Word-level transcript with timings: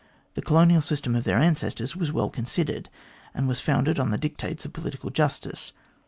The 0.33 0.41
colonial 0.41 0.81
system 0.81 1.13
of 1.13 1.25
their 1.25 1.37
ancestors 1.37 1.95
was 1.95 2.11
well 2.11 2.31
considered, 2.31 2.89
and 3.35 3.47
was 3.47 3.61
founded 3.61 3.99
on 3.99 4.09
the 4.09 4.17
dictates 4.17 4.65
of 4.65 4.73
political 4.73 5.11
justice. 5.11 5.73